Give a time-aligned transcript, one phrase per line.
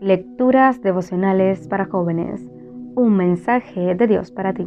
[0.00, 2.40] Lecturas devocionales para jóvenes.
[2.94, 4.66] Un mensaje de Dios para ti.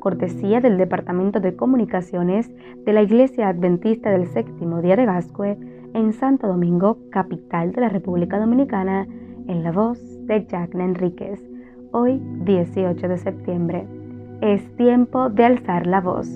[0.00, 2.50] Cortesía del Departamento de Comunicaciones
[2.84, 5.56] de la Iglesia Adventista del Séptimo Día de Gascue
[5.94, 9.06] en Santo Domingo, capital de la República Dominicana,
[9.46, 11.40] en la voz de Jacqueline Enríquez.
[11.92, 13.86] Hoy, 18 de septiembre.
[14.40, 16.26] Es tiempo de alzar la voz.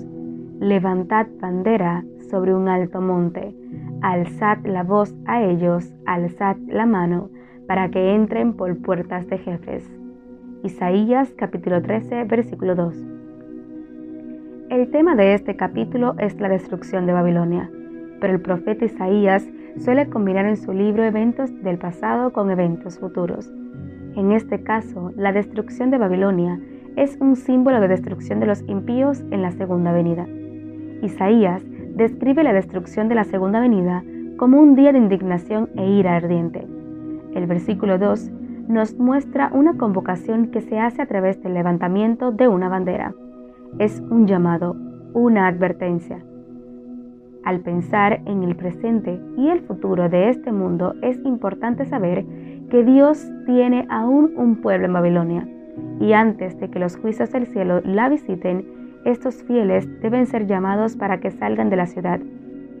[0.61, 3.53] Levantad bandera sobre un alto monte.
[4.01, 7.31] Alzad la voz a ellos, alzad la mano
[7.69, 9.87] para que entren por puertas de jefes.
[10.63, 12.95] Isaías capítulo 13 versículo 2.
[14.71, 17.69] El tema de este capítulo es la destrucción de Babilonia,
[18.19, 19.47] pero el profeta Isaías
[19.77, 23.53] suele combinar en su libro eventos del pasado con eventos futuros.
[24.15, 26.59] En este caso, la destrucción de Babilonia
[26.95, 30.25] es un símbolo de destrucción de los impíos en la segunda venida.
[31.03, 34.03] Isaías describe la destrucción de la segunda venida
[34.37, 36.67] como un día de indignación e ira ardiente
[37.33, 38.31] el versículo 2
[38.67, 43.13] nos muestra una convocación que se hace a través del levantamiento de una bandera.
[43.79, 44.75] Es un llamado,
[45.13, 46.23] una advertencia.
[47.43, 52.25] Al pensar en el presente y el futuro de este mundo, es importante saber
[52.69, 55.47] que Dios tiene aún un pueblo en Babilonia.
[55.99, 58.65] Y antes de que los juicios del cielo la visiten,
[59.05, 62.19] estos fieles deben ser llamados para que salgan de la ciudad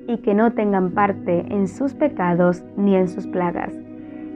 [0.07, 3.73] y que no tengan parte en sus pecados ni en sus plagas.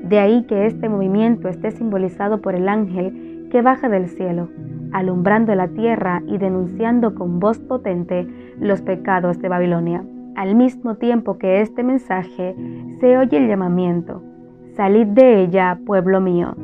[0.04, 4.50] De ahí que este movimiento esté simbolizado por el ángel que baja del cielo,
[4.92, 8.28] alumbrando la tierra y denunciando con voz potente
[8.60, 10.04] los pecados de Babilonia.
[10.36, 12.56] Al mismo tiempo que este mensaje
[13.00, 14.22] se oye el llamamiento,
[14.76, 16.56] Salid de ella, pueblo mío.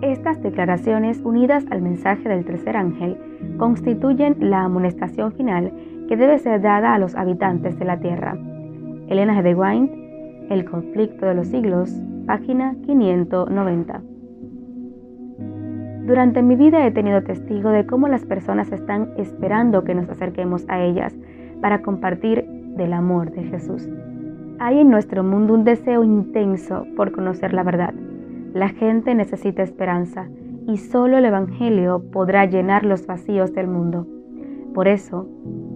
[0.00, 3.18] Estas declaraciones, unidas al mensaje del tercer ángel,
[3.58, 5.72] constituyen la amonestación final
[6.08, 8.38] que debe ser dada a los habitantes de la tierra.
[9.08, 9.42] Elena G.
[9.42, 11.92] de Wine, El conflicto de los siglos,
[12.28, 14.02] página 590.
[16.04, 20.66] Durante mi vida he tenido testigo de cómo las personas están esperando que nos acerquemos
[20.68, 21.16] a ellas
[21.62, 22.44] para compartir
[22.76, 23.88] del amor de Jesús.
[24.58, 27.94] Hay en nuestro mundo un deseo intenso por conocer la verdad.
[28.52, 30.28] La gente necesita esperanza
[30.66, 34.06] y solo el Evangelio podrá llenar los vacíos del mundo.
[34.74, 35.26] Por eso,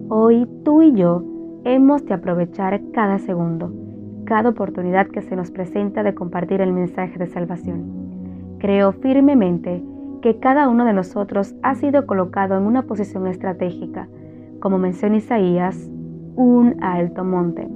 [0.07, 1.23] hoy tú y yo
[1.63, 3.73] hemos de aprovechar cada segundo
[4.25, 8.57] cada oportunidad que se nos presenta de compartir el mensaje de salvación.
[8.59, 9.83] Creo firmemente
[10.21, 14.07] que cada uno de nosotros ha sido colocado en una posición estratégica,
[14.59, 15.89] como menciona Isaías,
[16.35, 17.67] un alto monte.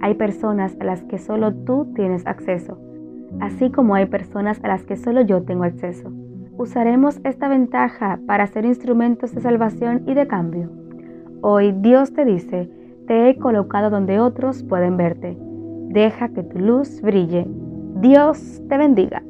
[0.00, 2.78] Hay personas a las que solo tú tienes acceso,
[3.40, 6.12] así como hay personas a las que solo yo tengo acceso.
[6.56, 10.70] Usaremos esta ventaja para ser instrumentos de salvación y de cambio.
[11.40, 12.70] Hoy Dios te dice,
[13.06, 15.36] te he colocado donde otros pueden verte
[15.94, 17.46] Deja que tu luz brille.
[18.00, 19.22] Dios te bendiga.